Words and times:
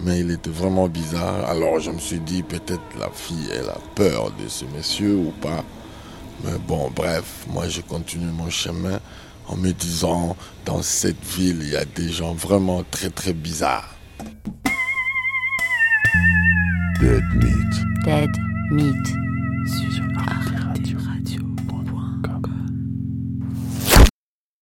mais 0.00 0.20
il 0.20 0.30
était 0.30 0.50
vraiment 0.50 0.88
bizarre. 0.88 1.48
Alors 1.48 1.80
je 1.80 1.90
me 1.90 1.98
suis 1.98 2.20
dit 2.20 2.42
peut-être 2.42 2.82
la 2.98 3.10
fille 3.10 3.48
elle 3.52 3.68
a 3.68 3.78
peur 3.94 4.30
de 4.32 4.48
ce 4.48 4.64
monsieur 4.76 5.16
ou 5.16 5.32
pas. 5.40 5.64
Mais 6.44 6.56
bon, 6.66 6.90
bref, 6.94 7.46
moi 7.48 7.68
je 7.68 7.80
continue 7.80 8.30
mon 8.32 8.50
chemin 8.50 9.00
en 9.48 9.56
me 9.56 9.72
disant 9.72 10.36
dans 10.64 10.82
cette 10.82 11.24
ville 11.24 11.58
il 11.62 11.70
y 11.70 11.76
a 11.76 11.84
des 11.84 12.10
gens 12.10 12.34
vraiment 12.34 12.84
très 12.90 13.10
très 13.10 13.32
bizarres. 13.32 13.94
Dead 17.00 17.24
Meat. 17.34 18.04
Dead 18.04 18.30
Meat. 18.70 20.07